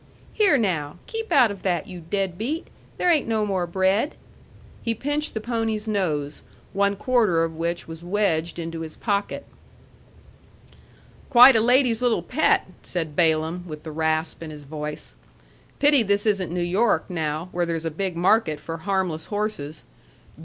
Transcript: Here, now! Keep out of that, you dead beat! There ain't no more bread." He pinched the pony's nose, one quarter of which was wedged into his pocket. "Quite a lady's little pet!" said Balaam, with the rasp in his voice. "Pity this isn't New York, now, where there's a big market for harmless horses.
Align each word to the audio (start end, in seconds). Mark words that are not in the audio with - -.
Here, 0.33 0.57
now! 0.57 0.97
Keep 1.05 1.31
out 1.31 1.51
of 1.51 1.61
that, 1.61 1.85
you 1.85 2.01
dead 2.09 2.35
beat! 2.35 2.69
There 2.97 3.11
ain't 3.11 3.27
no 3.27 3.45
more 3.45 3.67
bread." 3.67 4.15
He 4.81 4.95
pinched 4.95 5.35
the 5.35 5.39
pony's 5.39 5.87
nose, 5.87 6.41
one 6.73 6.95
quarter 6.95 7.43
of 7.43 7.55
which 7.55 7.87
was 7.87 8.03
wedged 8.03 8.57
into 8.57 8.79
his 8.79 8.95
pocket. 8.95 9.45
"Quite 11.29 11.55
a 11.55 11.61
lady's 11.61 12.01
little 12.01 12.23
pet!" 12.23 12.65
said 12.81 13.15
Balaam, 13.15 13.63
with 13.67 13.83
the 13.83 13.91
rasp 13.91 14.41
in 14.41 14.49
his 14.49 14.63
voice. 14.63 15.13
"Pity 15.77 16.01
this 16.01 16.25
isn't 16.25 16.51
New 16.51 16.61
York, 16.63 17.07
now, 17.07 17.49
where 17.51 17.67
there's 17.67 17.85
a 17.85 17.91
big 17.91 18.15
market 18.15 18.59
for 18.59 18.77
harmless 18.77 19.27
horses. 19.27 19.83